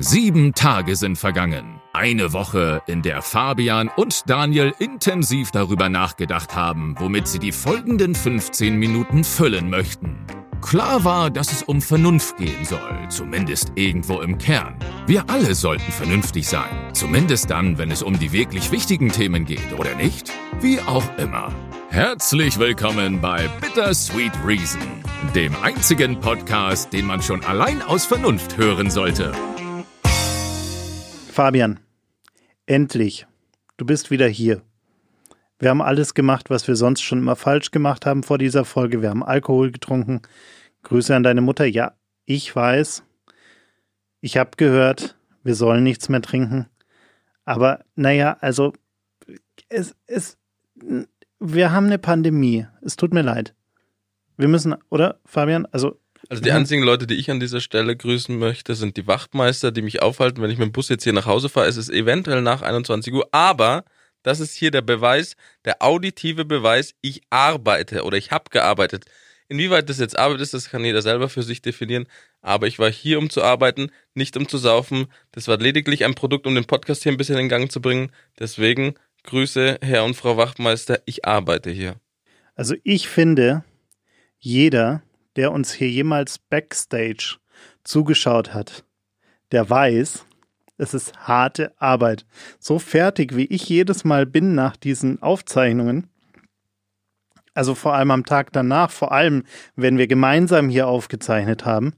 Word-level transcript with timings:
Sieben 0.00 0.54
Tage 0.54 0.94
sind 0.94 1.18
vergangen. 1.18 1.80
Eine 1.92 2.32
Woche, 2.32 2.82
in 2.86 3.02
der 3.02 3.20
Fabian 3.20 3.90
und 3.96 4.30
Daniel 4.30 4.72
intensiv 4.78 5.50
darüber 5.50 5.88
nachgedacht 5.88 6.54
haben, 6.54 6.94
womit 7.00 7.26
sie 7.26 7.40
die 7.40 7.50
folgenden 7.50 8.14
15 8.14 8.76
Minuten 8.76 9.24
füllen 9.24 9.68
möchten. 9.70 10.24
Klar 10.60 11.02
war, 11.02 11.30
dass 11.30 11.50
es 11.50 11.64
um 11.64 11.82
Vernunft 11.82 12.36
gehen 12.36 12.64
soll, 12.64 13.08
zumindest 13.08 13.72
irgendwo 13.74 14.20
im 14.20 14.38
Kern. 14.38 14.76
Wir 15.08 15.28
alle 15.28 15.56
sollten 15.56 15.90
vernünftig 15.90 16.46
sein, 16.46 16.70
zumindest 16.92 17.50
dann, 17.50 17.76
wenn 17.78 17.90
es 17.90 18.04
um 18.04 18.16
die 18.20 18.30
wirklich 18.30 18.70
wichtigen 18.70 19.08
Themen 19.08 19.46
geht, 19.46 19.72
oder 19.76 19.96
nicht? 19.96 20.30
Wie 20.60 20.80
auch 20.80 21.18
immer. 21.18 21.52
Herzlich 21.90 22.60
willkommen 22.60 23.20
bei 23.20 23.48
Bittersweet 23.60 24.32
Reason, 24.46 24.80
dem 25.34 25.56
einzigen 25.60 26.20
Podcast, 26.20 26.92
den 26.92 27.06
man 27.06 27.20
schon 27.20 27.42
allein 27.42 27.82
aus 27.82 28.06
Vernunft 28.06 28.56
hören 28.56 28.90
sollte. 28.90 29.32
Fabian, 31.38 31.78
endlich. 32.66 33.28
Du 33.76 33.86
bist 33.86 34.10
wieder 34.10 34.26
hier. 34.26 34.60
Wir 35.60 35.70
haben 35.70 35.80
alles 35.80 36.14
gemacht, 36.14 36.50
was 36.50 36.66
wir 36.66 36.74
sonst 36.74 37.00
schon 37.00 37.20
immer 37.20 37.36
falsch 37.36 37.70
gemacht 37.70 38.06
haben 38.06 38.24
vor 38.24 38.38
dieser 38.38 38.64
Folge. 38.64 39.02
Wir 39.02 39.10
haben 39.10 39.22
Alkohol 39.22 39.70
getrunken. 39.70 40.20
Grüße 40.82 41.14
an 41.14 41.22
deine 41.22 41.40
Mutter. 41.40 41.64
Ja, 41.64 41.92
ich 42.24 42.56
weiß. 42.56 43.04
Ich 44.20 44.36
habe 44.36 44.50
gehört, 44.56 45.16
wir 45.44 45.54
sollen 45.54 45.84
nichts 45.84 46.08
mehr 46.08 46.22
trinken. 46.22 46.66
Aber 47.44 47.84
naja, 47.94 48.36
also 48.40 48.72
es, 49.68 49.94
es, 50.08 50.38
wir 51.38 51.70
haben 51.70 51.86
eine 51.86 52.00
Pandemie. 52.00 52.66
Es 52.82 52.96
tut 52.96 53.14
mir 53.14 53.22
leid. 53.22 53.54
Wir 54.36 54.48
müssen, 54.48 54.74
oder 54.90 55.20
Fabian? 55.24 55.66
Also 55.66 56.00
also 56.28 56.42
die 56.42 56.52
einzigen 56.52 56.82
Leute, 56.82 57.06
die 57.06 57.14
ich 57.14 57.30
an 57.30 57.40
dieser 57.40 57.60
Stelle 57.60 57.96
grüßen 57.96 58.38
möchte, 58.38 58.74
sind 58.74 58.96
die 58.96 59.06
Wachtmeister, 59.06 59.72
die 59.72 59.82
mich 59.82 60.02
aufhalten, 60.02 60.42
wenn 60.42 60.50
ich 60.50 60.58
mit 60.58 60.68
dem 60.68 60.72
Bus 60.72 60.88
jetzt 60.88 61.04
hier 61.04 61.12
nach 61.12 61.26
Hause 61.26 61.48
fahre. 61.48 61.68
Es 61.68 61.76
ist 61.76 61.90
eventuell 61.90 62.42
nach 62.42 62.62
21 62.62 63.12
Uhr, 63.14 63.26
aber 63.32 63.84
das 64.22 64.40
ist 64.40 64.54
hier 64.54 64.70
der 64.70 64.82
Beweis, 64.82 65.36
der 65.64 65.82
auditive 65.82 66.44
Beweis, 66.44 66.94
ich 67.00 67.22
arbeite 67.30 68.04
oder 68.04 68.16
ich 68.18 68.30
habe 68.30 68.50
gearbeitet. 68.50 69.06
Inwieweit 69.48 69.88
das 69.88 69.98
jetzt 69.98 70.18
Arbeit 70.18 70.42
ist, 70.42 70.52
das 70.52 70.68
kann 70.68 70.84
jeder 70.84 71.00
selber 71.00 71.30
für 71.30 71.42
sich 71.42 71.62
definieren. 71.62 72.06
Aber 72.42 72.66
ich 72.66 72.78
war 72.78 72.90
hier, 72.90 73.18
um 73.18 73.30
zu 73.30 73.42
arbeiten, 73.42 73.90
nicht 74.12 74.36
um 74.36 74.46
zu 74.46 74.58
saufen. 74.58 75.06
Das 75.32 75.48
war 75.48 75.56
lediglich 75.56 76.04
ein 76.04 76.14
Produkt, 76.14 76.46
um 76.46 76.54
den 76.54 76.66
Podcast 76.66 77.02
hier 77.02 77.12
ein 77.12 77.16
bisschen 77.16 77.38
in 77.38 77.48
Gang 77.48 77.72
zu 77.72 77.80
bringen. 77.80 78.12
Deswegen 78.38 78.94
Grüße, 79.24 79.78
Herr 79.80 80.04
und 80.04 80.14
Frau 80.14 80.36
Wachtmeister, 80.36 81.00
ich 81.06 81.24
arbeite 81.24 81.70
hier. 81.70 81.96
Also 82.54 82.74
ich 82.84 83.08
finde, 83.08 83.64
jeder, 84.38 85.02
der 85.38 85.52
uns 85.52 85.72
hier 85.72 85.88
jemals 85.88 86.38
backstage 86.38 87.36
zugeschaut 87.84 88.52
hat, 88.52 88.84
der 89.52 89.70
weiß, 89.70 90.26
es 90.78 90.94
ist 90.94 91.16
harte 91.16 91.72
Arbeit. 91.80 92.26
So 92.58 92.80
fertig, 92.80 93.36
wie 93.36 93.44
ich 93.44 93.68
jedes 93.68 94.02
Mal 94.02 94.26
bin 94.26 94.56
nach 94.56 94.76
diesen 94.76 95.22
Aufzeichnungen, 95.22 96.08
also 97.54 97.76
vor 97.76 97.94
allem 97.94 98.10
am 98.10 98.26
Tag 98.26 98.52
danach, 98.52 98.90
vor 98.90 99.12
allem 99.12 99.44
wenn 99.76 99.96
wir 99.96 100.08
gemeinsam 100.08 100.68
hier 100.68 100.88
aufgezeichnet 100.88 101.64
haben, 101.64 101.94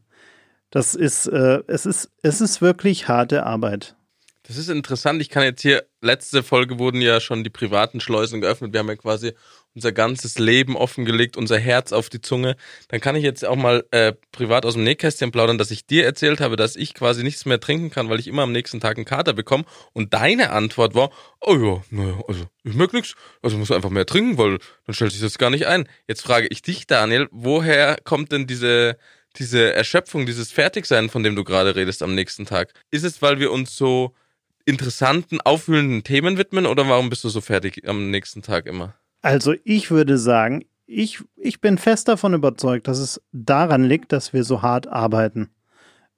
das 0.68 0.94
ist, 0.94 1.26
äh, 1.26 1.62
es 1.66 1.86
ist, 1.86 2.12
es 2.22 2.42
ist 2.42 2.60
wirklich 2.60 3.08
harte 3.08 3.46
Arbeit. 3.46 3.96
Das 4.42 4.58
ist 4.58 4.68
interessant. 4.68 5.22
Ich 5.22 5.30
kann 5.30 5.44
jetzt 5.44 5.62
hier, 5.62 5.86
letzte 6.02 6.42
Folge 6.42 6.78
wurden 6.78 7.00
ja 7.00 7.20
schon 7.20 7.42
die 7.42 7.50
privaten 7.50 8.00
Schleusen 8.00 8.42
geöffnet. 8.42 8.72
Wir 8.74 8.80
haben 8.80 8.88
ja 8.88 8.96
quasi 8.96 9.32
unser 9.74 9.92
ganzes 9.92 10.38
Leben 10.38 10.76
offengelegt, 10.76 11.36
unser 11.36 11.58
Herz 11.58 11.92
auf 11.92 12.08
die 12.08 12.20
Zunge, 12.20 12.56
dann 12.88 13.00
kann 13.00 13.16
ich 13.16 13.22
jetzt 13.22 13.44
auch 13.44 13.56
mal 13.56 13.84
äh, 13.92 14.12
privat 14.32 14.66
aus 14.66 14.74
dem 14.74 14.84
Nähkästchen 14.84 15.30
plaudern, 15.30 15.58
dass 15.58 15.70
ich 15.70 15.86
dir 15.86 16.04
erzählt 16.04 16.40
habe, 16.40 16.56
dass 16.56 16.76
ich 16.76 16.94
quasi 16.94 17.22
nichts 17.22 17.44
mehr 17.44 17.60
trinken 17.60 17.90
kann, 17.90 18.08
weil 18.08 18.20
ich 18.20 18.26
immer 18.26 18.42
am 18.42 18.52
nächsten 18.52 18.80
Tag 18.80 18.96
einen 18.96 19.04
Kater 19.04 19.32
bekomme. 19.32 19.64
Und 19.92 20.12
deine 20.12 20.50
Antwort 20.50 20.94
war, 20.94 21.10
oh 21.40 21.54
ja, 21.54 21.82
naja, 21.90 22.20
also 22.26 22.44
ich 22.64 22.74
merke 22.74 22.96
nichts, 22.96 23.14
also 23.42 23.56
muss 23.56 23.70
einfach 23.70 23.90
mehr 23.90 24.06
trinken, 24.06 24.38
weil 24.38 24.58
dann 24.86 24.94
stellt 24.94 25.12
sich 25.12 25.20
das 25.20 25.38
gar 25.38 25.50
nicht 25.50 25.66
ein. 25.66 25.88
Jetzt 26.08 26.22
frage 26.22 26.48
ich 26.48 26.62
dich, 26.62 26.86
Daniel, 26.86 27.28
woher 27.30 27.96
kommt 28.04 28.32
denn 28.32 28.46
diese 28.46 28.96
diese 29.36 29.72
Erschöpfung, 29.72 30.26
dieses 30.26 30.50
Fertigsein, 30.50 31.08
von 31.08 31.22
dem 31.22 31.36
du 31.36 31.44
gerade 31.44 31.76
redest 31.76 32.02
am 32.02 32.16
nächsten 32.16 32.46
Tag? 32.46 32.72
Ist 32.90 33.04
es, 33.04 33.22
weil 33.22 33.38
wir 33.38 33.52
uns 33.52 33.76
so 33.76 34.12
interessanten, 34.64 35.40
aufwühlenden 35.40 36.04
Themen 36.04 36.36
widmen 36.36 36.66
oder 36.66 36.88
warum 36.88 37.10
bist 37.10 37.24
du 37.24 37.28
so 37.28 37.40
fertig 37.40 37.88
am 37.88 38.10
nächsten 38.10 38.42
Tag 38.42 38.66
immer? 38.66 38.94
Also 39.22 39.54
ich 39.64 39.90
würde 39.90 40.18
sagen, 40.18 40.64
ich, 40.86 41.22
ich 41.36 41.60
bin 41.60 41.78
fest 41.78 42.08
davon 42.08 42.34
überzeugt, 42.34 42.88
dass 42.88 42.98
es 42.98 43.22
daran 43.32 43.84
liegt, 43.84 44.12
dass 44.12 44.32
wir 44.32 44.44
so 44.44 44.62
hart 44.62 44.88
arbeiten. 44.88 45.50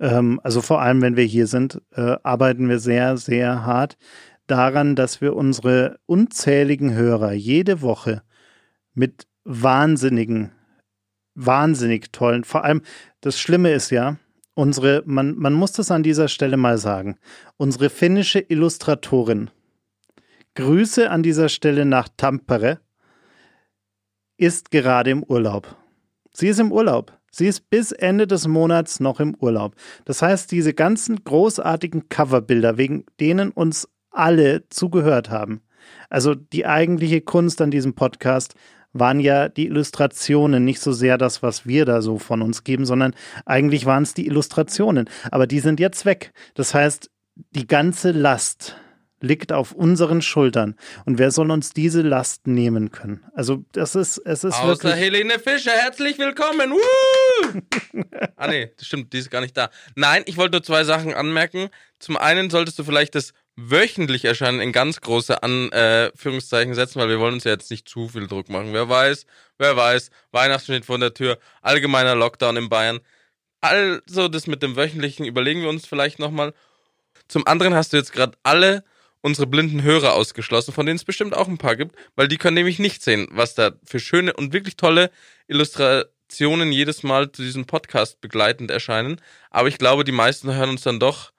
Ähm, 0.01 0.41
also 0.43 0.63
vor 0.63 0.81
allem, 0.81 1.03
wenn 1.03 1.17
wir 1.17 1.25
hier 1.25 1.47
sind, 1.47 1.83
äh, 1.93 2.17
arbeiten 2.23 2.69
wir 2.69 2.79
sehr, 2.79 3.17
sehr 3.17 3.67
hart 3.67 3.99
daran, 4.47 4.97
dass 4.97 5.21
wir 5.21 5.35
unsere 5.35 5.99
unzähligen 6.07 6.95
Hörer 6.95 7.33
jede 7.33 7.83
Woche 7.83 8.23
mit 8.95 9.27
wahnsinnigen, 9.45 10.53
wahnsinnig 11.35 12.13
tollen, 12.13 12.45
vor 12.45 12.65
allem 12.65 12.83
das 13.21 13.39
Schlimme 13.39 13.73
ist 13.73 13.91
ja, 13.91 14.17
unsere, 14.55 15.03
man, 15.07 15.37
man 15.37 15.55
muss 15.55 15.73
das 15.73 15.91
an 15.91 16.03
dieser 16.03 16.29
Stelle 16.29 16.57
mal 16.57 16.79
sagen, 16.79 17.19
unsere 17.57 17.91
finnische 17.91 18.41
Illustratorin, 18.41 19.51
Grüße 20.55 21.11
an 21.11 21.23
dieser 21.23 21.49
Stelle 21.49 21.87
nach 21.87 22.09
Tampere, 22.17 22.81
ist 24.43 24.73
gerade 24.73 25.11
im 25.11 25.23
Urlaub. 25.23 25.77
Sie 26.33 26.49
ist 26.49 26.59
im 26.59 26.73
Urlaub. 26.73 27.17
Sie 27.31 27.47
ist 27.47 27.71
bis 27.71 27.93
Ende 27.93 28.27
des 28.27 28.49
Monats 28.49 28.99
noch 28.99 29.21
im 29.21 29.37
Urlaub. 29.37 29.77
Das 30.05 30.21
heißt, 30.21 30.51
diese 30.51 30.75
ganzen 30.75 31.23
großartigen 31.23 32.09
Coverbilder, 32.09 32.77
wegen 32.77 33.05
denen 33.21 33.53
uns 33.53 33.89
alle 34.11 34.69
zugehört 34.69 35.31
haben, 35.31 35.63
also 36.11 36.35
die 36.35 36.67
eigentliche 36.67 37.21
Kunst 37.21 37.63
an 37.63 37.71
diesem 37.71 37.95
Podcast, 37.95 38.57
waren 38.93 39.21
ja 39.21 39.49
die 39.49 39.67
Illustrationen, 39.67 40.65
nicht 40.65 40.81
so 40.81 40.91
sehr 40.91 41.19
das, 41.19 41.45
was 41.45 41.65
wir 41.65 41.85
da 41.85 42.03
so 42.03 42.19
von 42.19 42.43
uns 42.43 42.65
geben, 42.65 42.85
sondern 42.85 43.15
eigentlich 43.47 43.87
waren 43.87 44.03
es 44.03 44.13
die 44.13 44.27
Illustrationen. 44.27 45.09
Aber 45.31 45.47
die 45.47 45.61
sind 45.61 45.79
jetzt 45.79 46.05
weg. 46.05 46.33
Das 46.55 46.75
heißt, 46.75 47.11
die 47.53 47.69
ganze 47.69 48.11
Last 48.11 48.77
liegt 49.23 49.53
auf 49.53 49.73
unseren 49.73 50.21
Schultern. 50.21 50.77
Und 51.05 51.19
wer 51.19 51.31
soll 51.31 51.51
uns 51.51 51.73
diese 51.73 52.03
Last 52.03 52.47
nehmen 52.47 52.91
können? 52.91 53.25
Also, 53.35 53.65
das 53.73 53.95
ist, 53.95 54.19
es 54.19 54.45
ist 54.45 54.55
Außer 54.55 54.67
wirklich. 54.67 54.95
Helene 54.95 55.39
Fischer, 55.39 55.73
herzlich 55.73 56.19
willkommen. 56.19 56.73
Woo! 56.73 57.61
ah, 58.37 58.49
nee, 58.49 58.73
das 58.77 58.87
stimmt, 58.87 59.13
die 59.13 59.19
ist 59.19 59.31
gar 59.31 59.41
nicht 59.41 59.57
da. 59.57 59.71
Nein, 59.95 60.23
ich 60.27 60.37
wollte 60.37 60.57
nur 60.57 60.63
zwei 60.63 60.85
Sachen 60.85 61.15
anmerken. 61.15 61.69
Zum 61.99 62.17
einen 62.17 62.51
solltest 62.51 62.79
du 62.79 62.85
vielleicht 62.85 63.15
das 63.15 63.33
wöchentlich 63.57 64.25
erscheinen 64.25 64.61
in 64.61 64.73
ganz 64.73 65.01
große 65.01 65.43
Anführungszeichen 65.43 66.75
setzen, 66.75 67.01
weil 67.01 67.09
wir 67.09 67.21
wollen 67.21 67.35
uns 67.35 67.45
ja 67.45 67.53
jetzt 67.53 67.71
nicht 67.71 67.89
zu 67.89 68.09
viel 68.09 68.27
Druck 68.27 68.49
machen. 68.49 68.73
Wer 68.73 68.89
weiß, 68.89 69.27
wer 69.59 69.77
weiß, 69.77 70.11
Weihnachten 70.33 70.65
steht 70.65 70.85
vor 70.87 70.99
der 70.99 71.15
Tür, 71.15 71.39
allgemeiner 71.61 72.15
Lockdown 72.15 72.57
in 72.57 72.69
Bayern. 72.69 73.01
Also 73.61 74.29
das 74.29 74.47
mit 74.47 74.63
dem 74.63 74.75
wöchentlichen 74.77 75.25
überlegen 75.25 75.63
wir 75.63 75.69
uns 75.69 75.87
vielleicht 75.87 76.19
nochmal. 76.19 76.55
Zum 77.29 77.47
anderen 77.47 77.75
hast 77.75 77.93
du 77.93 77.97
jetzt 77.97 78.13
gerade 78.13 78.37
alle 78.43 78.85
unsere 79.23 79.47
blinden 79.47 79.83
Hörer 79.83 80.13
ausgeschlossen, 80.13 80.75
von 80.75 80.85
denen 80.85 80.97
es 80.97 81.05
bestimmt 81.05 81.35
auch 81.35 81.49
ein 81.49 81.59
paar 81.59 81.77
gibt, 81.77 81.97
weil 82.17 82.29
die 82.29 82.37
können 82.37 82.55
nämlich 82.55 82.79
nicht 82.79 83.03
sehen, 83.03 83.29
was 83.31 83.55
da 83.55 83.73
für 83.85 84.01
schöne 84.01 84.35
und 84.35 84.53
wirklich 84.53 84.77
tolle 84.77 85.11
Illustrationen 85.47 86.73
jedes 86.73 87.03
Mal 87.03 87.33
zu 87.33 87.43
diesem 87.43 87.65
Podcast 87.65 88.21
begleitend 88.21 88.71
erscheinen. 88.71 89.21
Aber 89.51 89.69
ich 89.69 89.79
glaube, 89.79 90.05
die 90.05 90.13
meisten 90.13 90.53
hören 90.55 90.71
uns 90.71 90.83
dann 90.83 91.01
doch, 91.01 91.33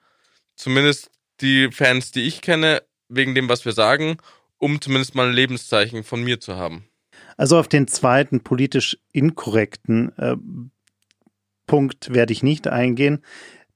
zumindest 0.56 1.10
die 1.40 1.70
Fans, 1.70 2.10
die 2.10 2.22
ich 2.22 2.40
kenne, 2.40 2.82
wegen 3.08 3.34
dem, 3.34 3.48
was 3.48 3.64
wir 3.64 3.72
sagen, 3.72 4.16
um 4.58 4.80
zumindest 4.80 5.14
mal 5.14 5.28
ein 5.28 5.34
Lebenszeichen 5.34 6.04
von 6.04 6.22
mir 6.22 6.40
zu 6.40 6.56
haben. 6.56 6.88
Also 7.36 7.58
auf 7.58 7.68
den 7.68 7.86
zweiten 7.86 8.40
politisch 8.40 8.96
inkorrekten 9.12 10.16
äh, 10.16 10.36
Punkt 11.66 12.14
werde 12.14 12.32
ich 12.32 12.42
nicht 12.42 12.66
eingehen. 12.66 13.22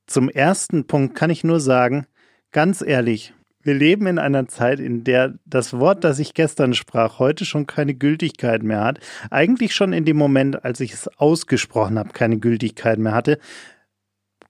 Zum 0.06 0.28
ersten 0.28 0.86
Punkt 0.86 1.14
kann 1.14 1.30
ich 1.30 1.44
nur 1.44 1.60
sagen, 1.60 2.06
ganz 2.52 2.80
ehrlich, 2.80 3.34
wir 3.62 3.74
leben 3.74 4.06
in 4.06 4.18
einer 4.18 4.46
Zeit, 4.48 4.80
in 4.80 5.04
der 5.04 5.34
das 5.44 5.72
Wort, 5.74 6.04
das 6.04 6.18
ich 6.18 6.34
gestern 6.34 6.74
sprach, 6.74 7.18
heute 7.18 7.44
schon 7.44 7.66
keine 7.66 7.94
Gültigkeit 7.94 8.62
mehr 8.62 8.80
hat. 8.80 9.00
Eigentlich 9.30 9.74
schon 9.74 9.92
in 9.92 10.04
dem 10.04 10.16
Moment, 10.16 10.64
als 10.64 10.80
ich 10.80 10.92
es 10.92 11.08
ausgesprochen 11.18 11.98
habe, 11.98 12.10
keine 12.10 12.38
Gültigkeit 12.38 12.98
mehr 12.98 13.12
hatte. 13.12 13.38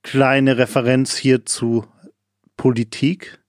Kleine 0.03 0.59
Referenz 0.59 1.17
hier 1.17 1.45
zu 1.47 1.87
Politik. 2.57 3.41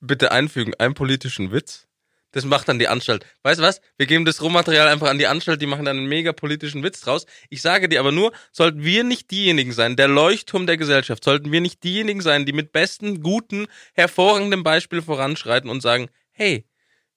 Bitte 0.00 0.30
einfügen, 0.32 0.74
einen 0.78 0.94
politischen 0.94 1.52
Witz. 1.52 1.88
Das 2.32 2.44
macht 2.44 2.68
dann 2.68 2.78
die 2.78 2.88
Anstalt. 2.88 3.26
Weißt 3.42 3.60
du 3.60 3.64
was? 3.64 3.80
Wir 3.98 4.06
geben 4.06 4.24
das 4.24 4.42
Rohmaterial 4.42 4.88
einfach 4.88 5.08
an 5.08 5.18
die 5.18 5.26
Anstalt, 5.26 5.62
die 5.62 5.66
machen 5.66 5.84
dann 5.84 5.98
einen 5.98 6.08
mega 6.08 6.32
politischen 6.32 6.82
Witz 6.82 7.00
draus. 7.00 7.26
Ich 7.50 7.62
sage 7.62 7.88
dir 7.88 8.00
aber 8.00 8.10
nur, 8.10 8.32
sollten 8.50 8.82
wir 8.82 9.04
nicht 9.04 9.30
diejenigen 9.30 9.72
sein, 9.72 9.96
der 9.96 10.08
Leuchtturm 10.08 10.66
der 10.66 10.78
Gesellschaft, 10.78 11.22
sollten 11.22 11.52
wir 11.52 11.60
nicht 11.60 11.84
diejenigen 11.84 12.22
sein, 12.22 12.46
die 12.46 12.52
mit 12.52 12.72
besten, 12.72 13.22
guten, 13.22 13.66
hervorragendem 13.92 14.62
Beispiel 14.62 15.02
voranschreiten 15.02 15.70
und 15.70 15.82
sagen, 15.82 16.08
hey, 16.32 16.64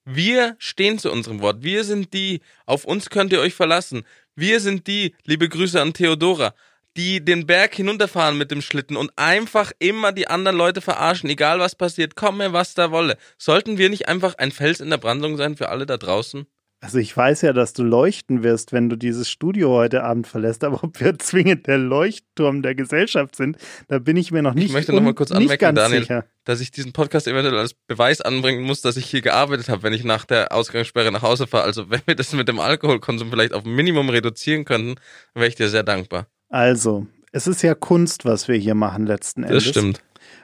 wir 0.04 0.56
stehen 0.60 1.00
zu 1.00 1.12
unserem 1.12 1.42
Wort. 1.42 1.64
Wir 1.64 1.84
sind 1.84 2.14
die, 2.14 2.42
auf 2.66 2.86
uns 2.86 3.10
könnt 3.10 3.32
ihr 3.34 3.40
euch 3.40 3.56
verlassen. 3.56 4.06
Wir 4.36 4.60
sind 4.60 4.86
die, 4.86 5.16
liebe 5.24 5.50
Grüße 5.50 5.82
an 5.82 5.94
Theodora, 5.94 6.54
die 6.98 7.24
den 7.24 7.46
Berg 7.46 7.76
hinunterfahren 7.76 8.38
mit 8.38 8.52
dem 8.52 8.62
Schlitten 8.62 8.96
und 8.98 9.12
einfach 9.16 9.72
immer 9.80 10.12
die 10.12 10.28
anderen 10.28 10.58
Leute 10.58 10.82
verarschen, 10.82 11.30
egal 11.30 11.60
was 11.60 11.76
passiert, 11.76 12.16
komme 12.16 12.54
was 12.54 12.74
da 12.74 12.92
wolle. 12.92 13.18
Sollten 13.38 13.78
wir 13.78 13.90
nicht 13.90 14.08
einfach 14.08 14.36
ein 14.38 14.52
Fels 14.52 14.80
in 14.80 14.90
der 14.90 14.98
Brandung 14.98 15.38
sein 15.38 15.58
für 15.58 15.70
alle 15.70 15.86
da 15.86 15.98
draußen? 15.98 16.46
Also 16.82 17.00
ich 17.00 17.18
weiß 17.18 17.42
ja, 17.42 17.52
dass 17.52 17.74
du 17.74 17.84
leuchten 17.84 18.44
wirst, 18.44 18.72
wenn 18.72 18.90
du 18.90 18.96
dieses 18.96 19.28
Studio 19.28 19.72
heute 19.72 20.04
Abend 20.04 20.28
verlässt, 20.28 20.64
aber 20.64 20.84
ob 20.84 21.00
wir 21.00 21.18
zwingend 21.20 21.66
der 21.66 21.80
Leuchtturm 21.80 22.62
der 22.62 22.76
Gesellschaft 22.76 23.36
sind, 23.36 23.58
da 23.88 23.98
bin 23.98 24.18
ich 24.18 24.32
mir 24.32 24.44
noch 24.44 24.54
nicht 24.54 24.66
Ich 24.66 24.72
möchte 24.72 24.94
noch 24.94 25.02
mal 25.02 25.16
kurz 25.16 25.32
anmerken, 25.32 25.74
Daniel, 25.74 26.02
sicher. 26.02 26.26
dass 26.44 26.62
ich 26.62 26.70
diesen 26.70 26.94
Podcast 26.94 27.28
eventuell 27.28 27.58
als 27.58 27.74
Beweis 27.74 28.22
anbringen 28.22 28.62
muss, 28.62 28.82
dass 28.82 28.98
ich 28.98 29.08
hier 29.08 29.22
gearbeitet 29.22 29.68
habe, 29.68 29.82
wenn 29.82 29.94
ich 29.94 30.04
nach 30.04 30.26
der 30.26 30.52
Ausgangssperre 30.52 31.12
nach 31.12 31.24
Hause 31.24 31.48
fahre. 31.48 31.64
Also 31.64 31.90
wenn 31.90 32.02
wir 32.06 32.16
das 32.16 32.32
mit 32.34 32.48
dem 32.48 32.60
Alkoholkonsum 32.60 33.32
vielleicht 33.32 33.54
auf 33.54 33.66
ein 33.66 33.74
Minimum 33.74 34.10
reduzieren 34.10 34.64
könnten, 34.64 35.00
wäre 35.34 35.48
ich 35.48 35.56
dir 35.56 35.70
sehr 35.70 35.84
dankbar. 35.84 36.28
Also, 36.56 37.06
es 37.34 37.48
ist 37.48 37.64
ja 37.64 37.76
Kunst, 37.76 38.24
was 38.24 38.48
wir 38.48 38.56
hier 38.56 38.76
machen 38.76 39.06
letzten 39.06 39.44
Endes. 39.44 39.66
Das 39.66 39.72
stimmt. 39.72 40.02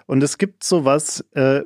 Und 0.08 0.22
es 0.22 0.38
gibt 0.38 0.62
sowas, 0.62 1.24
äh, 1.36 1.62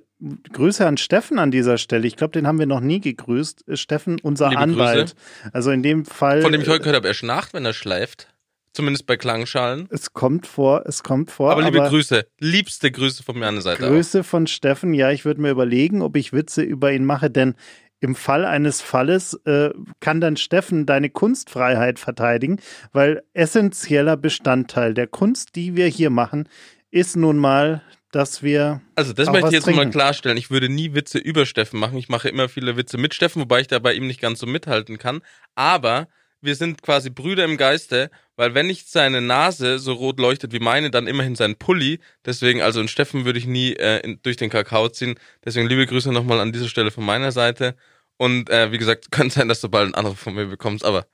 Grüße 0.54 0.86
an 0.86 0.98
Steffen 0.98 1.40
an 1.40 1.50
dieser 1.50 1.80
Stelle. 1.80 2.06
Ich 2.06 2.16
glaube, 2.16 2.34
den 2.34 2.46
haben 2.46 2.60
wir 2.60 2.68
noch 2.68 2.80
nie 2.80 3.02
gegrüßt. 3.02 3.68
Äh, 3.68 3.76
Steffen, 3.76 4.20
unser 4.22 4.50
Liebe 4.50 4.62
Anwalt. 4.62 5.16
Also 5.52 5.72
in 5.72 5.82
dem 5.82 6.06
Fall. 6.06 6.44
Von 6.44 6.52
dem 6.52 6.62
ich 6.62 6.68
heute 6.68 6.76
äh, 6.76 6.84
gehört 6.84 6.98
habe, 6.98 7.08
er 7.08 7.16
schnarcht, 7.16 7.56
wenn 7.56 7.66
er 7.66 7.74
schläft. 7.74 8.28
Zumindest 8.76 9.08
bei 9.08 9.18
Klangschalen. 9.18 9.88
es 9.90 10.14
kommt 10.14 10.46
vor, 10.46 10.84
es 10.86 11.02
kommt 11.02 11.32
vor. 11.32 11.52
Aber 11.52 11.64
liebe 11.64 11.80
Grüße, 11.80 12.28
liebste 12.40 12.92
Grüße 12.92 13.24
von 13.24 13.40
mir 13.40 13.48
an 13.48 13.56
der 13.56 13.62
Seite. 13.64 13.88
Grüße 13.88 14.24
von 14.24 14.46
Steffen. 14.46 14.94
Ja, 14.94 15.10
ich 15.10 15.26
würde 15.26 15.42
mir 15.42 15.50
überlegen, 15.50 16.04
ob 16.04 16.18
ich 16.18 16.34
Witze 16.34 16.62
über 16.62 16.92
ihn 16.92 17.06
mache, 17.06 17.32
denn 17.32 17.56
im 18.00 18.16
Fall 18.16 18.46
eines 18.46 18.82
Falles 18.82 19.34
äh, 19.46 19.72
kann 20.00 20.22
dann 20.22 20.38
Steffen 20.38 20.86
deine 20.86 21.10
Kunstfreiheit 21.10 22.00
verteidigen, 22.00 22.60
weil 22.92 23.24
essentieller 23.34 24.18
Bestandteil 24.18 24.94
der 24.94 25.08
Kunst, 25.08 25.56
die 25.56 25.76
wir 25.76 25.88
hier 25.88 26.10
machen, 26.10 26.48
ist 26.92 27.16
nun 27.16 27.38
mal, 27.38 27.82
dass 28.12 28.44
wir 28.44 28.82
Also 28.96 29.12
das 29.12 29.30
möchte 29.30 29.48
ich 29.48 29.54
jetzt 29.54 29.66
mal 29.66 29.74
trinken. 29.74 29.92
klarstellen. 29.92 30.38
Ich 30.38 30.50
würde 30.50 30.70
nie 30.70 30.94
Witze 30.94 31.18
über 31.18 31.46
Steffen 31.46 31.80
machen. 31.80 31.98
Ich 31.98 32.08
mache 32.08 32.30
immer 32.30 32.48
viele 32.48 32.78
Witze 32.78 32.98
mit 32.98 33.14
Steffen, 33.14 33.42
wobei 33.42 33.62
ich 33.62 33.68
da 33.68 33.80
bei 33.80 33.94
ihm 33.94 34.08
nicht 34.08 34.22
ganz 34.22 34.40
so 34.40 34.46
mithalten 34.46 34.98
kann. 34.98 35.22
Aber 35.56 36.08
wir 36.46 36.56
sind 36.56 36.82
quasi 36.82 37.10
Brüder 37.10 37.44
im 37.44 37.58
Geiste, 37.58 38.10
weil 38.36 38.54
wenn 38.54 38.68
nicht 38.68 38.90
seine 38.90 39.22
Nase 39.22 39.80
so 39.80 39.94
rot 39.94 40.20
leuchtet 40.20 40.52
wie 40.54 40.60
meine, 40.60 40.92
dann 40.92 41.08
immerhin 41.08 41.36
sein 41.36 41.56
Pulli. 41.56 42.00
Deswegen, 42.26 42.62
also 42.62 42.80
einen 42.80 42.88
Steffen 42.88 43.26
würde 43.26 43.40
ich 43.40 43.48
nie 43.48 43.74
äh, 43.74 44.00
in, 44.00 44.20
durch 44.24 44.38
den 44.38 44.50
Kakao 44.50 44.90
ziehen. 44.90 45.16
Deswegen 45.44 45.68
liebe 45.68 45.86
Grüße 45.86 46.12
nochmal 46.12 46.40
an 46.40 46.52
dieser 46.52 46.70
Stelle 46.70 46.92
von 46.92 47.06
meiner 47.06 47.32
Seite. 47.32 47.76
Und 48.18 48.50
äh, 48.50 48.72
wie 48.72 48.78
gesagt, 48.78 49.12
könnte 49.12 49.36
sein, 49.36 49.48
dass 49.48 49.62
du 49.62 49.70
bald 49.70 49.86
einen 49.86 49.96
Anruf 49.96 50.20
von 50.20 50.36
mir 50.36 50.46
bekommst, 50.46 50.86
aber 50.86 51.06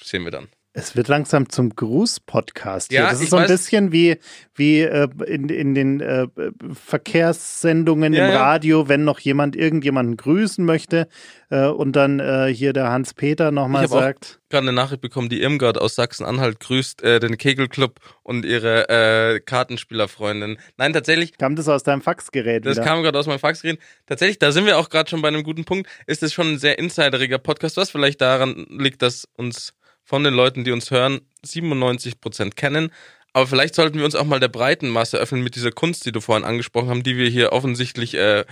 sehen 0.00 0.24
wir 0.24 0.30
dann. 0.30 0.48
Es 0.74 0.96
wird 0.96 1.08
langsam 1.08 1.50
zum 1.50 1.68
Gruß-Podcast. 1.76 2.92
Ja. 2.92 3.10
Das 3.10 3.18
ich 3.18 3.24
ist 3.24 3.30
so 3.30 3.36
ein 3.36 3.44
weiß- 3.44 3.48
bisschen 3.48 3.92
wie, 3.92 4.16
wie 4.54 4.80
äh, 4.80 5.06
in, 5.26 5.50
in 5.50 5.74
den 5.74 6.00
äh, 6.00 6.26
Verkehrssendungen 6.72 8.12
Ja, 8.14 8.26
im 8.28 8.32
ja. 8.32 8.40
Radio, 8.42 8.88
wenn 8.88 9.04
noch 9.04 9.18
jemand 9.20 9.54
irgendjemanden 9.56 10.16
grüßen 10.16 10.64
möchte 10.64 11.08
äh, 11.50 11.66
und 11.66 11.92
dann 11.94 12.20
äh, 12.20 12.46
hier 12.54 12.72
der 12.72 12.88
Hans-Peter 12.90 13.50
nochmal 13.50 13.84
Ich 13.84 13.90
hab 13.90 13.98
auch- 13.98 14.02
sagt. 14.02 14.40
gerade 14.48 14.64
eine 14.68 14.72
Nachricht 14.72 15.02
bekommen, 15.02 15.28
die 15.28 15.42
Irmgard 15.42 15.78
aus 15.78 15.94
Sachsen-Anhalt 15.94 16.58
grüßt 16.60 17.02
äh, 17.02 17.20
den 17.20 17.36
Kegelclub 17.36 18.00
und 18.22 18.44
ihre 18.46 18.88
äh, 18.88 19.40
Kartenspielerfreundin. 19.40 20.58
Nein, 20.78 20.92
tatsächlich, 20.94 21.36
Kam 21.36 21.54
das 21.54 21.68
aus 21.68 21.82
deinem 21.82 22.00
Faxgerät 22.00 22.64
das 22.64 22.76
wieder? 22.76 22.86
kam 22.86 23.02
gerade 23.02 23.18
aus 23.18 23.26
meinem 23.26 23.38
Faxgerät. 23.40 23.78
Tatsächlich, 24.06 24.38
da 24.38 24.52
sind 24.52 24.64
wir 24.66 24.78
auch 24.78 24.88
gerade 24.88 25.10
schon 25.10 25.20
bei 25.20 25.28
einem 25.28 25.42
guten 25.42 25.64
Punkt. 25.64 25.88
Ist 26.06 26.22
es 26.22 26.32
schon 26.32 26.52
ein 26.52 26.58
sehr 26.58 26.78
insideriger 26.78 27.38
Podcast, 27.38 27.76
was 27.76 27.90
vielleicht 27.90 28.20
daran 28.22 28.66
liegt, 28.70 29.02
dass 29.02 29.28
uns 29.36 29.74
von 30.04 30.24
den 30.24 30.34
Leuten, 30.34 30.64
die 30.64 30.72
uns 30.72 30.90
hören, 30.90 31.20
97% 31.44 32.54
kennen. 32.54 32.92
Aber 33.32 33.46
vielleicht 33.46 33.74
sollten 33.74 33.98
wir 33.98 34.04
uns 34.04 34.14
auch 34.14 34.24
mal 34.24 34.40
der 34.40 34.48
breiten 34.48 34.88
Masse 34.88 35.18
öffnen 35.18 35.42
mit 35.42 35.54
dieser 35.54 35.72
Kunst, 35.72 36.04
die 36.04 36.12
du 36.12 36.20
vorhin 36.20 36.44
angesprochen 36.44 36.88
haben, 36.88 37.02
die 37.02 37.16
wir 37.16 37.28
hier 37.28 37.52
offensichtlich, 37.52 38.14
äh, 38.14 38.44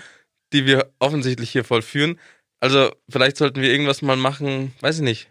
die 0.52 0.66
wir 0.66 0.92
offensichtlich 0.98 1.50
hier 1.50 1.64
vollführen. 1.64 2.18
Also 2.60 2.90
vielleicht 3.08 3.36
sollten 3.36 3.60
wir 3.60 3.70
irgendwas 3.70 4.02
mal 4.02 4.16
machen, 4.16 4.74
weiß 4.80 4.96
ich 4.96 5.02
nicht, 5.02 5.28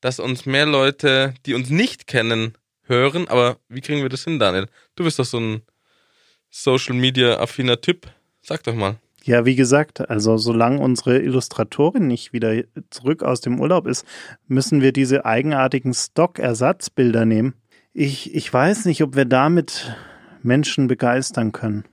dass 0.00 0.20
uns 0.20 0.46
mehr 0.46 0.66
Leute, 0.66 1.34
die 1.46 1.54
uns 1.54 1.70
nicht 1.70 2.06
kennen, 2.06 2.56
hören. 2.84 3.28
Aber 3.28 3.58
wie 3.68 3.80
kriegen 3.80 4.02
wir 4.02 4.08
das 4.08 4.24
hin, 4.24 4.38
Daniel? 4.38 4.68
Du 4.96 5.04
bist 5.04 5.18
doch 5.18 5.24
so 5.24 5.38
ein 5.38 5.62
Social 6.50 6.94
Media 6.94 7.38
affiner 7.38 7.80
Typ. 7.80 8.06
Sag 8.42 8.62
doch 8.62 8.74
mal. 8.74 8.98
Ja, 9.28 9.44
wie 9.44 9.56
gesagt, 9.56 10.08
also 10.08 10.38
solange 10.38 10.80
unsere 10.80 11.18
Illustratorin 11.18 12.06
nicht 12.06 12.32
wieder 12.32 12.62
zurück 12.88 13.22
aus 13.22 13.42
dem 13.42 13.60
Urlaub 13.60 13.86
ist, 13.86 14.06
müssen 14.46 14.80
wir 14.80 14.90
diese 14.92 15.26
eigenartigen 15.26 15.92
Stock-Ersatzbilder 15.92 17.26
nehmen. 17.26 17.52
Ich, 17.92 18.34
ich 18.34 18.50
weiß 18.50 18.86
nicht, 18.86 19.02
ob 19.02 19.16
wir 19.16 19.26
damit 19.26 19.94
Menschen 20.42 20.86
begeistern 20.86 21.52
können. 21.52 21.84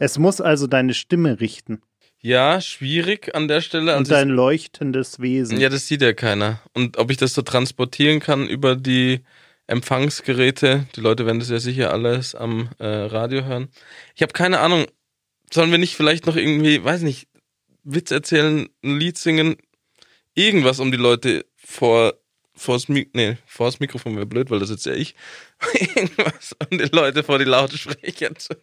Es 0.00 0.18
muss 0.18 0.42
also 0.42 0.66
deine 0.66 0.92
Stimme 0.92 1.40
richten 1.40 1.80
Ja, 2.20 2.60
schwierig 2.60 3.34
an 3.34 3.48
der 3.48 3.62
Stelle. 3.62 3.92
und 3.92 4.00
Also 4.00 4.12
dein 4.12 4.28
leuchtendes 4.28 5.18
Wesen. 5.18 5.58
ja, 5.58 5.70
das 5.70 5.86
sieht 5.86 6.02
ja 6.02 6.12
keiner. 6.12 6.60
Und 6.74 6.98
ob 6.98 7.10
ich 7.10 7.16
das 7.16 7.32
so 7.32 7.40
transportieren 7.40 8.20
kann 8.20 8.46
über 8.46 8.76
die 8.76 9.22
Empfangsgeräte, 9.66 10.86
die 10.94 11.00
Leute 11.00 11.24
werden 11.24 11.38
das 11.38 11.48
ja 11.48 11.58
sicher 11.58 11.90
alles 11.90 12.34
am 12.34 12.68
äh, 12.78 12.86
Radio 12.86 13.44
hören. 13.46 13.68
Ich 14.14 14.20
habe 14.20 14.34
keine 14.34 14.60
Ahnung. 14.60 14.84
Sollen 15.52 15.70
wir 15.70 15.78
nicht 15.78 15.96
vielleicht 15.96 16.26
noch 16.26 16.36
irgendwie, 16.36 16.82
weiß 16.82 17.02
nicht, 17.02 17.28
Witz 17.84 18.10
erzählen, 18.10 18.68
ein 18.82 18.98
Lied 18.98 19.16
singen, 19.16 19.56
irgendwas, 20.34 20.80
um 20.80 20.90
die 20.90 20.98
Leute 20.98 21.46
vor 21.56 22.14
vors, 22.56 22.88
Mi 22.88 23.08
nee, 23.12 23.36
vors 23.46 23.80
Mikrofon 23.80 24.16
wäre 24.16 24.26
blöd, 24.26 24.50
weil 24.50 24.58
das 24.58 24.70
jetzt 24.70 24.86
ja 24.86 24.92
ich. 24.92 25.14
irgendwas, 25.94 26.56
um 26.70 26.78
die 26.78 26.88
Leute 26.90 27.22
vor 27.22 27.38
die 27.38 27.44
Lautsprecher 27.44 28.34
zu. 28.34 28.54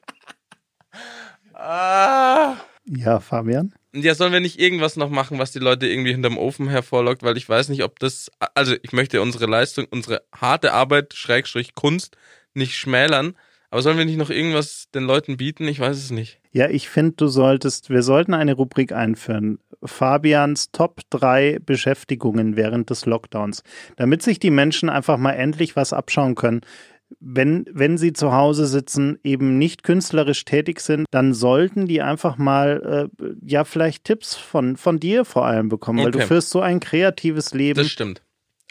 ah. 1.53 2.57
Ja, 2.85 3.21
Fabian? 3.21 3.73
Ja, 3.93 4.13
sollen 4.13 4.33
wir 4.33 4.41
nicht 4.41 4.59
irgendwas 4.59 4.97
noch 4.97 5.09
machen, 5.09 5.39
was 5.39 5.51
die 5.51 5.59
Leute 5.59 5.87
irgendwie 5.87 6.11
hinterm 6.11 6.37
Ofen 6.37 6.67
hervorlockt, 6.67 7.23
weil 7.23 7.37
ich 7.37 7.47
weiß 7.47 7.69
nicht, 7.69 7.83
ob 7.83 7.99
das, 7.99 8.29
also 8.55 8.75
ich 8.81 8.91
möchte 8.91 9.21
unsere 9.21 9.45
Leistung, 9.45 9.85
unsere 9.89 10.23
harte 10.35 10.73
Arbeit, 10.73 11.13
Schrägstrich 11.13 11.75
Kunst, 11.75 12.17
nicht 12.53 12.75
schmälern, 12.75 13.37
aber 13.73 13.81
sollen 13.81 13.97
wir 13.97 14.05
nicht 14.05 14.19
noch 14.19 14.29
irgendwas 14.29 14.85
den 14.93 15.03
Leuten 15.05 15.35
bieten? 15.35 15.67
Ich 15.67 15.79
weiß 15.79 15.97
es 15.97 16.11
nicht. 16.11 16.39
Ja, 16.51 16.69
ich 16.69 16.89
finde, 16.89 17.13
du 17.15 17.25
solltest, 17.25 17.89
wir 17.89 18.03
sollten 18.03 18.35
eine 18.35 18.53
Rubrik 18.53 18.91
einführen. 18.91 19.57
Fabians 19.83 20.69
Top 20.71 21.01
3 21.09 21.57
Beschäftigungen 21.65 22.55
während 22.55 22.91
des 22.91 23.07
Lockdowns, 23.07 23.63
damit 23.95 24.21
sich 24.21 24.37
die 24.37 24.51
Menschen 24.51 24.89
einfach 24.89 25.17
mal 25.17 25.31
endlich 25.31 25.75
was 25.75 25.91
abschauen 25.91 26.35
können. 26.35 26.61
Wenn, 27.19 27.65
wenn 27.71 27.97
sie 27.97 28.13
zu 28.13 28.31
Hause 28.31 28.67
sitzen, 28.67 29.17
eben 29.23 29.57
nicht 29.57 29.81
künstlerisch 29.81 30.45
tätig 30.45 30.79
sind, 30.79 31.07
dann 31.09 31.33
sollten 31.33 31.87
die 31.87 32.03
einfach 32.03 32.37
mal, 32.37 33.09
äh, 33.19 33.25
ja, 33.43 33.63
vielleicht 33.65 34.03
Tipps 34.03 34.35
von, 34.35 34.77
von 34.77 34.99
dir 34.99 35.25
vor 35.25 35.45
allem 35.47 35.67
bekommen, 35.67 36.03
weil 36.03 36.11
du 36.11 36.19
Okay. 36.19 36.27
führst 36.27 36.51
so 36.51 36.61
ein 36.61 36.79
kreatives 36.79 37.55
Leben. 37.55 37.79
Das 37.79 37.89
stimmt. 37.89 38.21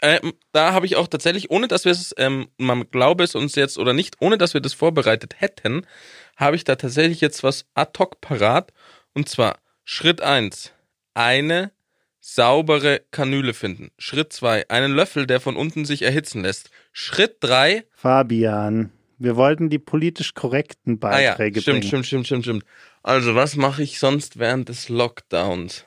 Ähm, 0.03 0.33
da 0.51 0.73
habe 0.73 0.85
ich 0.85 0.97
auch 0.97 1.07
tatsächlich, 1.07 1.49
ohne 1.49 1.69
dass 1.69 1.85
wir 1.85 1.93
es, 1.93 2.13
ähm, 2.17 2.49
man 2.57 2.91
glaube 2.91 3.23
es 3.23 3.35
uns 3.35 3.55
jetzt 3.55 3.77
oder 3.77 3.93
nicht, 3.93 4.17
ohne 4.19 4.37
dass 4.37 4.53
wir 4.53 4.59
das 4.59 4.73
vorbereitet 4.73 5.35
hätten, 5.39 5.87
habe 6.35 6.57
ich 6.57 6.65
da 6.65 6.75
tatsächlich 6.75 7.21
jetzt 7.21 7.41
was 7.41 7.65
ad 7.73 7.97
hoc 7.97 8.19
parat. 8.19 8.73
Und 9.13 9.29
zwar 9.29 9.59
Schritt 9.85 10.19
eins 10.21 10.73
eine 11.13 11.71
saubere 12.19 13.01
Kanüle 13.11 13.53
finden. 13.53 13.91
Schritt 13.97 14.33
zwei 14.33 14.67
einen 14.69 14.93
Löffel, 14.93 15.25
der 15.25 15.39
von 15.39 15.55
unten 15.55 15.85
sich 15.85 16.01
erhitzen 16.01 16.41
lässt. 16.41 16.69
Schritt 16.91 17.37
drei 17.39 17.85
Fabian, 17.91 18.91
wir 19.19 19.37
wollten 19.37 19.69
die 19.69 19.79
politisch 19.79 20.33
korrekten 20.33 20.99
Ah 21.01 21.19
ja, 21.19 21.31
Beiträge 21.31 21.61
stimmt, 21.61 21.79
bringen. 21.79 21.87
stimmt, 21.87 22.07
stimmt, 22.07 22.25
stimmt, 22.25 22.43
stimmt. 22.43 22.65
Also, 23.03 23.35
was 23.35 23.55
mache 23.55 23.83
ich 23.83 23.99
sonst 23.99 24.37
während 24.37 24.67
des 24.67 24.89
Lockdowns? 24.89 25.85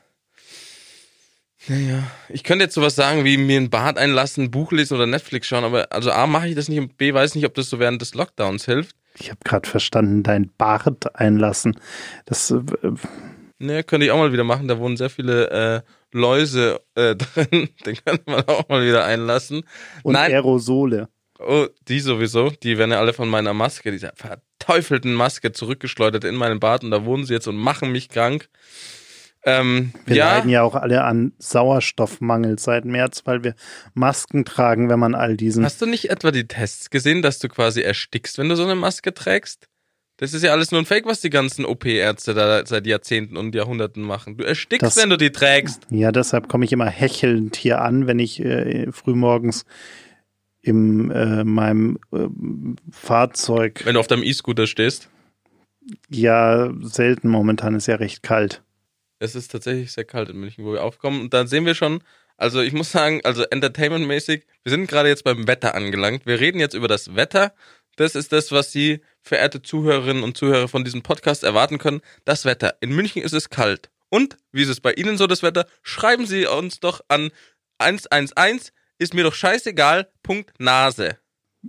Naja, 1.69 2.05
ich 2.29 2.45
könnte 2.45 2.65
jetzt 2.65 2.75
sowas 2.75 2.95
sagen 2.95 3.25
wie 3.25 3.37
mir 3.37 3.61
ein 3.61 3.71
Bad 3.71 3.99
einlassen, 3.99 4.45
ein 4.45 4.51
Buch 4.51 4.73
lesen 4.73 4.95
oder 4.95 5.07
Netflix 5.07 5.47
schauen, 5.47 5.65
aber 5.65 5.93
also 5.93 6.11
A, 6.13 6.27
mache 6.27 6.49
ich 6.49 6.55
das 6.55 6.69
nicht 6.69 6.79
und 6.79 6.97
B, 6.97 7.13
weiß 7.13 7.35
nicht, 7.35 7.47
ob 7.47 7.55
das 7.55 7.69
so 7.69 7.79
während 7.79 8.01
des 8.01 8.15
Lockdowns 8.15 8.65
hilft. 8.65 8.95
Ich 9.19 9.31
habe 9.31 9.41
gerade 9.45 9.69
verstanden, 9.69 10.23
dein 10.23 10.51
Bart 10.57 11.17
einlassen. 11.17 11.79
Das 12.27 12.51
äh, 12.51 12.61
Ne, 13.59 13.83
könnte 13.85 14.05
ich 14.05 14.13
auch 14.13 14.19
mal 14.19 14.33
wieder 14.33 14.45
machen, 14.45 14.69
da 14.69 14.79
wohnen 14.79 14.99
sehr 14.99 15.09
viele 15.09 15.51
äh, 15.51 15.81
Läuse 16.13 16.81
äh, 16.95 17.17
drin, 17.17 17.71
den 17.87 17.97
könnte 18.05 18.23
man 18.27 18.45
auch 18.45 18.69
mal 18.69 18.87
wieder 18.87 19.05
einlassen. 19.05 19.63
und 20.03 20.13
Nein, 20.13 20.33
Aerosole. 20.33 21.09
Oh, 21.39 21.67
die 21.89 22.01
sowieso. 22.01 22.51
Die 22.51 22.79
werden 22.79 22.93
ja 22.93 22.99
alle 22.99 23.13
von 23.13 23.29
meiner 23.29 23.55
Maske, 23.55 23.91
dieser 23.91 24.13
verteufelten 24.15 25.15
Maske 25.15 25.53
zurückgeschleudert 25.53 26.25
in 26.25 26.35
meinen 26.35 26.61
Bart 26.61 26.85
und 26.85 26.91
da 26.91 27.05
wohnen 27.05 27.25
sie 27.25 27.35
jetzt 27.35 27.47
und 27.47 27.57
machen 27.57 27.93
mich 27.93 28.09
krank. 28.09 28.49
Ähm, 29.49 29.93
Wir 30.07 30.17
ja, 30.17 30.35
leiden 30.35 30.51
ja 30.51 30.63
auch 30.63 30.75
alle 30.75 31.05
an 31.05 31.33
Sauerstoffmangel 31.39 32.59
seit 32.59 32.85
März, 32.85 33.23
weil 33.27 33.45
wir 33.45 33.55
Masken 33.95 34.45
tragen, 34.45 34.89
wenn 34.91 34.99
man 34.99 35.15
all 35.15 35.37
diesen. 35.37 35.65
hast 35.65 35.81
du 35.81 35.87
nicht 35.87 36.11
etwa 36.11 36.33
die 36.33 36.49
Tests 36.49 36.91
gesehen, 36.91 37.23
dass 37.23 37.39
du 37.39 37.49
quasi 37.49 37.81
erstickst, 37.81 38.39
wenn 38.39 38.49
du 38.49 38.57
so 38.57 38.65
eine 38.65 38.75
Maske 38.75 39.15
trägst? 39.15 39.69
Das 40.19 40.33
ist 40.33 40.43
ja 40.43 40.51
alles 40.51 40.73
nur 40.73 40.81
ein 40.81 40.87
Fake, 40.87 41.05
was 41.07 41.21
die 41.21 41.31
ganzen 41.31 41.65
OP-Ärzte 41.65 42.33
da 42.35 42.65
seit 42.67 42.87
Jahrzehnten 42.87 43.37
und 43.37 43.55
Jahrhunderten 43.55 44.03
machen. 44.03 44.37
Du 44.37 44.45
erstickst, 44.45 44.83
Das- 44.83 44.97
wenn 44.97 45.11
du 45.11 45.17
die 45.19 45.31
trägst. 45.31 45.83
Ja, 45.91 46.11
deshalb 46.11 46.49
komme 46.49 46.65
ich 46.65 46.73
immer 46.73 46.87
hechelnd 46.87 47.55
hier 47.55 47.83
an, 47.83 48.07
wenn 48.07 48.19
ich 48.19 48.41
äh, 48.41 48.91
frühmorgens 48.91 49.65
in 50.63 51.11
äh, 51.13 51.45
meinem 51.45 51.99
äh, 52.13 52.27
Fahrzeug. 52.91 53.83
Wenn 53.85 53.95
du 53.95 54.01
auf 54.01 54.07
deinem 54.09 54.23
E-Scooter 54.25 54.67
stehst. 54.67 55.09
Ja, 56.09 56.73
selten 56.83 57.29
momentan 57.29 57.75
ist 57.77 57.87
ja 57.87 57.95
recht 57.97 58.23
kalt. 58.25 58.63
Es 59.19 59.35
ist 59.35 59.51
tatsächlich 59.51 59.93
sehr 59.93 60.05
kalt 60.05 60.29
in 60.29 60.37
München, 60.37 60.65
wo 60.65 60.73
wir 60.73 60.85
aufkommen. 60.85 61.21
Und 61.21 61.33
da 61.33 61.47
sehen 61.47 61.65
wir 61.65 61.75
schon, 61.75 62.03
also 62.37 62.61
ich 62.61 62.73
muss 62.73 62.93
sagen, 62.93 63.21
also 63.25 63.45
entertainmentmäßig, 63.45 64.47
wir 64.63 64.71
sind 64.71 64.89
gerade 64.89 65.09
jetzt 65.09 65.25
beim 65.25 65.49
Wetter 65.49 65.75
angelangt. 65.75 66.27
Wir 66.27 66.39
reden 66.39 66.61
jetzt 66.61 66.75
über 66.75 66.89
das 66.89 67.17
Wetter. 67.17 67.55
Das 67.97 68.15
ist 68.15 68.33
das, 68.33 68.53
was 68.53 68.73
Sie, 68.73 69.01
verehrte 69.23 69.63
Zuhörerinnen 69.63 70.23
und 70.23 70.37
Zuhörer 70.37 70.69
von 70.69 70.85
diesem 70.85 71.03
Podcast, 71.03 71.45
erwarten 71.45 71.79
können. 71.79 72.03
Das 72.25 72.45
Wetter. 72.45 72.77
In 72.81 72.95
München 72.95 73.23
ist 73.23 73.33
es 73.33 73.49
kalt. 73.49 73.91
Und 74.11 74.37
wie 74.53 74.63
ist 74.63 74.69
es 74.69 74.81
bei 74.81 74.93
Ihnen 74.93 75.17
so, 75.17 75.27
das 75.27 75.43
Wetter? 75.43 75.67
Schreiben 75.83 76.27
Sie 76.27 76.47
uns 76.47 76.81
doch 76.81 77.01
an 77.09 77.31
111, 77.79 78.73
ist 78.99 79.15
mir 79.15 79.25
doch 79.25 79.35
scheißegal, 79.35 80.11
Punkt 80.23 80.53
Nase. 80.59 81.19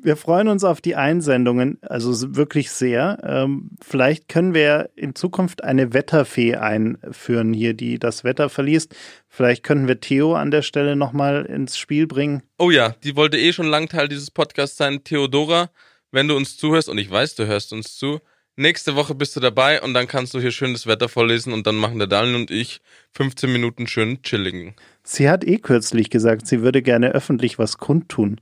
Wir 0.01 0.16
freuen 0.16 0.48
uns 0.48 0.63
auf 0.63 0.82
die 0.82 0.96
Einsendungen, 0.96 1.80
also 1.82 2.36
wirklich 2.36 2.72
sehr. 2.72 3.18
Ähm, 3.24 3.72
vielleicht 3.82 4.27
können 4.27 4.54
wir 4.54 4.89
in 4.96 5.16
Zukunft 5.16 5.63
eine 5.63 5.94
Wetterfee 5.94 6.56
einführen 6.56 7.54
hier, 7.54 7.74
die 7.74 8.00
das 8.00 8.24
Wetter 8.24 8.50
verliest. 8.50 8.96
Vielleicht 9.27 9.63
können 9.63 9.88
wir 9.88 10.00
Theo 10.00 10.36
an 10.36 10.51
der 10.51 10.62
Stelle 10.62 10.96
nochmal 10.96 11.46
ins 11.46 11.77
Spiel 11.77 12.08
bringen. 12.08 12.44
Oh 12.58 12.72
ja, 12.72 12.96
die 13.04 13.16
wollte 13.16 13.38
eh 13.38 13.54
schon 13.54 13.68
lang 13.68 13.88
Teil 13.89 14.08
dieses 14.08 14.32
Podcasts 14.32 14.77
sein. 14.77 15.04
Theodora, 15.04 15.70
wenn 16.12 16.27
du 16.27 16.36
uns 16.36 16.58
zuhörst, 16.58 16.89
und 16.89 16.98
ich 16.98 17.10
weiß, 17.10 17.36
du 17.36 17.48
hörst 17.48 17.74
uns 17.74 17.98
zu, 17.98 18.20
nächste 18.56 18.96
Woche 18.96 19.16
bist 19.16 19.36
du 19.36 19.39
dabei 19.39 19.82
und 19.82 19.94
dann 19.94 20.08
kannst 20.08 20.34
du 20.34 20.39
hier 20.39 20.51
schön 20.51 20.74
das 20.74 20.88
Wetter 20.88 21.10
vorlesen 21.10 21.54
und 21.54 21.68
dann 21.68 21.75
machen 21.75 22.00
der 22.00 22.08
Daniel 22.08 22.36
und 22.36 22.51
ich 22.51 22.82
15 23.13 23.51
Minuten 23.51 23.88
schön 23.88 24.22
chilligen. 24.22 24.75
Sie 25.04 25.30
hat 25.30 25.46
eh 25.46 25.58
kürzlich 25.58 26.10
gesagt, 26.10 26.48
sie 26.48 26.62
würde 26.62 26.82
gerne 26.82 27.12
öffentlich 27.12 27.58
was 27.60 27.77
kundtun. 27.77 28.42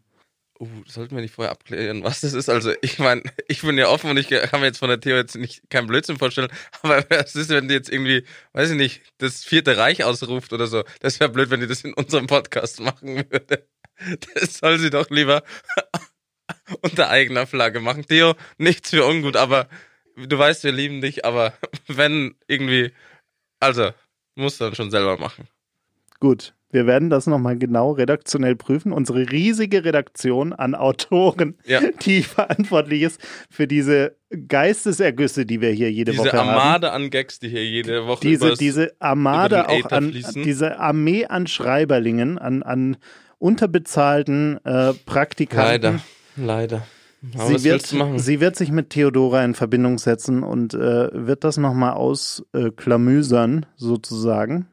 Uh, 0.58 0.70
sollten 0.88 1.16
wir 1.16 1.22
nicht 1.22 1.34
vorher 1.34 1.52
abklären, 1.52 2.04
was 2.04 2.22
das 2.22 2.34
ist. 2.34 2.48
Also 2.48 2.72
ich 2.82 2.98
meine, 2.98 3.24
ich 3.50 3.62
bin 3.62 3.78
ja 3.78 3.90
offen 3.90 4.10
und 4.10 4.18
ich 4.18 4.30
kann 4.30 4.62
mir 4.62 4.68
jetzt 4.68 4.78
von 4.78 4.88
der 4.88 5.02
Theo 5.02 5.18
jetzt 5.18 5.36
nicht 5.36 5.70
kein 5.70 5.86
Blödsinn 5.86 6.18
vorstellen, 6.18 6.50
aber 6.82 7.04
was 7.10 7.36
ist, 7.36 7.50
wenn 7.50 7.68
die 7.68 7.74
jetzt 7.74 7.90
irgendwie, 7.90 8.24
weiß 8.54 8.70
ich 8.70 8.78
nicht, 8.78 9.02
das 9.18 9.44
vierte 9.44 9.76
Reich 9.76 10.06
ausruft 10.06 10.54
oder 10.54 10.68
so? 10.68 10.86
Das 11.02 11.20
wäre 11.20 11.30
blöd, 11.30 11.50
wenn 11.50 11.60
die 11.60 11.68
das 11.68 11.82
in 11.82 11.94
unserem 11.94 12.28
Podcast 12.28 12.80
machen 12.80 13.18
würde. 13.30 13.68
Das 14.34 14.58
soll 14.60 14.80
sie 14.80 14.90
doch 14.90 15.10
lieber 15.10 15.44
unter 16.82 17.10
eigener 17.10 17.48
Flagge 17.48 17.82
machen. 17.82 18.06
Theo, 18.06 18.36
nichts 18.58 18.92
für 18.92 19.06
ungut, 19.06 19.36
aber 19.36 19.68
du 20.16 20.38
weißt, 20.38 20.64
wir 20.64 20.72
lieben 20.72 21.02
dich, 21.02 21.26
aber 21.26 21.54
wenn 21.88 22.36
irgendwie, 22.48 22.94
also, 23.60 23.92
musst 24.36 24.62
du 24.62 24.66
dann 24.66 24.76
schon 24.76 24.92
selber 24.92 25.18
machen. 25.18 25.50
Gut, 26.20 26.54
wir 26.72 26.88
werden 26.88 27.10
das 27.10 27.25
nochmal 27.27 27.57
genau 27.57 27.91
redaktionell 27.91 28.55
prüfen. 28.55 28.91
Unsere 28.91 29.31
riesige 29.31 29.86
Redaktion 29.86 30.51
an 30.51 30.75
Autoren, 30.75 31.55
Ja. 31.65 31.79
die 32.05 32.22
verantwortlich 32.24 33.03
ist 33.03 33.22
für 33.50 33.67
diese 33.67 34.15
Geistesergüsse, 34.48 35.45
die 35.45 35.62
wir 35.62 35.69
hier 35.72 35.91
jede 35.91 36.12
Diese 36.12 36.25
Woche 36.25 36.38
haben. 36.38 36.50
Armade 36.50 36.91
an 36.91 37.10
Gags, 37.10 37.39
die 37.39 37.48
hier 37.50 37.65
jede 37.65 38.07
Woche 38.07 38.22
Diese, 38.22 38.53
diese 38.55 38.93
Armade 39.00 39.69
auch 39.69 39.91
an, 39.91 40.10
fließen. 40.12 40.43
diese 40.43 40.79
Armee 40.79 41.25
an 41.25 41.48
Schreiberlingen, 41.48 42.38
an, 42.38 42.63
an 42.63 42.98
unterbezahlten 43.38 44.60
äh, 44.65 44.93
Praktikanten. 45.05 46.01
Leider, 46.36 46.81
leider. 46.81 46.88
Sie 47.48 47.63
wird, 47.63 47.88
sie 48.19 48.39
wird 48.39 48.55
sich 48.55 48.69
mit 48.72 48.91
Theodora 48.91 49.43
in 49.43 49.55
Verbindung 49.55 49.98
setzen 49.98 50.43
und 50.43 50.74
äh, 50.75 51.10
wird 51.12 51.43
das 51.43 51.57
nochmal 51.57 51.93
ausklamüsern, 51.93 53.65
sozusagen. 53.77 54.67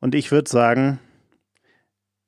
Und 0.00 0.14
ich 0.14 0.30
würde 0.30 0.48
sagen, 0.48 1.00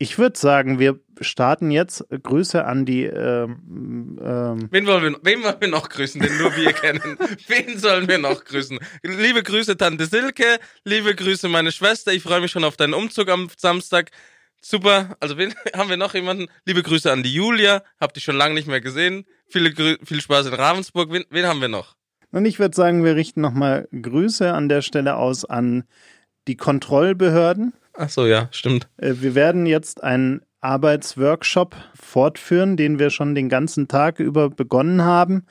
ich 0.03 0.19
würde 0.19 0.39
sagen, 0.39 0.79
wir 0.79 0.99
starten 1.21 1.71
jetzt. 1.71 2.07
Grüße 2.09 2.65
an 2.65 2.87
die 2.87 3.05
ähm, 3.05 4.19
ähm, 4.25 4.69
Wen 4.71 4.87
wollen, 4.87 5.03
wir, 5.03 5.21
wen 5.23 5.43
wollen 5.43 5.61
wir 5.61 5.69
noch 5.69 5.91
grüßen, 5.91 6.23
den 6.23 6.39
nur 6.39 6.57
wir 6.57 6.73
kennen? 6.73 7.19
Wen 7.49 7.79
sollen 7.79 8.09
wir 8.09 8.17
noch 8.17 8.45
grüßen? 8.45 8.79
Liebe 9.03 9.43
Grüße, 9.43 9.77
Tante 9.77 10.07
Silke. 10.07 10.59
Liebe 10.85 11.15
Grüße, 11.15 11.49
meine 11.49 11.71
Schwester. 11.71 12.15
Ich 12.15 12.23
freue 12.23 12.41
mich 12.41 12.51
schon 12.51 12.65
auf 12.65 12.79
deinen 12.79 12.95
Umzug 12.95 13.29
am 13.29 13.51
Samstag. 13.55 14.11
Super. 14.63 15.17
Also, 15.21 15.37
wen, 15.37 15.55
haben 15.77 15.91
wir 15.91 15.99
noch 15.99 16.15
jemanden? 16.15 16.47
Liebe 16.65 16.83
Grüße 16.83 17.13
an 17.13 17.23
die 17.23 17.35
Julia. 17.35 17.83
Hab 18.01 18.15
dich 18.15 18.25
schon 18.25 18.37
lange 18.37 18.55
nicht 18.55 18.69
mehr 18.69 18.81
gesehen. 18.81 19.27
Viele, 19.49 19.71
Grü 19.73 19.99
viel 20.03 20.23
Spaß 20.23 20.47
in 20.47 20.55
Ravensburg. 20.55 21.13
Wen, 21.13 21.25
wen 21.29 21.45
haben 21.45 21.61
wir 21.61 21.69
noch? 21.69 21.95
Und 22.33 22.47
ich 22.47 22.59
würde 22.59 22.75
sagen, 22.75 23.05
wir 23.05 23.17
richten 23.17 23.43
nochmal 23.43 23.87
Grüße 23.93 24.51
an 24.51 24.71
der 24.71 24.81
Stelle 24.81 25.17
aus 25.17 25.45
an 25.45 25.85
die 26.49 26.57
Kontrollbehörden. 26.57 27.73
Ach 27.95 28.09
so, 28.09 28.27
ja, 28.27 28.49
stimmt. 28.51 28.89
Äh, 28.97 29.15
Wir 29.21 29.35
werden 29.35 29.67
jetzt 29.67 30.03
einen 30.03 30.43
Arbeitsworkshop 30.61 31.75
fortführen, 31.95 32.77
den 32.77 32.99
wir 32.99 33.11
schon 33.11 33.35
den 33.35 33.49
ganzen 33.49 33.89
Tag 33.89 34.21
über 34.21 34.51
begonnen 34.51 35.03
haben. 35.03 35.47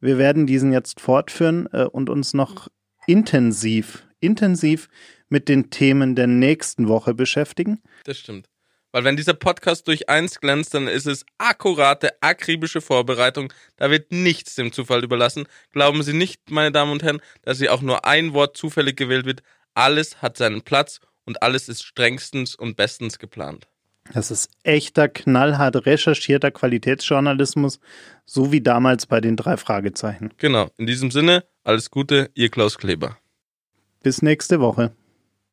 Wir 0.00 0.18
werden 0.18 0.46
diesen 0.46 0.72
jetzt 0.72 1.00
fortführen 1.00 1.68
äh, 1.72 1.84
und 1.84 2.08
uns 2.08 2.34
noch 2.34 2.68
intensiv, 3.06 4.06
intensiv 4.20 4.88
mit 5.28 5.48
den 5.48 5.70
Themen 5.70 6.14
der 6.14 6.26
nächsten 6.26 6.88
Woche 6.88 7.14
beschäftigen. 7.14 7.82
Das 8.04 8.18
stimmt. 8.18 8.48
Weil 8.90 9.04
wenn 9.04 9.16
dieser 9.16 9.34
Podcast 9.34 9.86
durch 9.86 10.08
eins 10.08 10.40
glänzt, 10.40 10.72
dann 10.72 10.88
ist 10.88 11.06
es 11.06 11.26
akkurate, 11.36 12.10
akribische 12.22 12.80
Vorbereitung. 12.80 13.52
Da 13.76 13.90
wird 13.90 14.12
nichts 14.12 14.54
dem 14.54 14.72
Zufall 14.72 15.04
überlassen. 15.04 15.46
Glauben 15.72 16.02
Sie 16.02 16.14
nicht, 16.14 16.50
meine 16.50 16.72
Damen 16.72 16.92
und 16.92 17.02
Herren, 17.02 17.20
dass 17.42 17.58
Sie 17.58 17.68
auch 17.68 17.82
nur 17.82 18.06
ein 18.06 18.32
Wort 18.32 18.56
zufällig 18.56 18.96
gewählt 18.96 19.26
wird. 19.26 19.42
Alles 19.78 20.20
hat 20.20 20.36
seinen 20.36 20.62
Platz 20.62 20.98
und 21.24 21.40
alles 21.40 21.68
ist 21.68 21.84
strengstens 21.84 22.56
und 22.56 22.76
bestens 22.76 23.20
geplant. 23.20 23.68
Das 24.12 24.32
ist 24.32 24.50
echter, 24.64 25.08
knallhart 25.08 25.86
recherchierter 25.86 26.50
Qualitätsjournalismus, 26.50 27.78
so 28.26 28.50
wie 28.50 28.60
damals 28.60 29.06
bei 29.06 29.20
den 29.20 29.36
drei 29.36 29.56
Fragezeichen. 29.56 30.34
Genau. 30.38 30.68
In 30.78 30.88
diesem 30.88 31.12
Sinne, 31.12 31.44
alles 31.62 31.92
Gute, 31.92 32.28
Ihr 32.34 32.48
Klaus 32.48 32.76
Kleber. 32.76 33.18
Bis 34.02 34.20
nächste 34.20 34.58
Woche. 34.58 34.90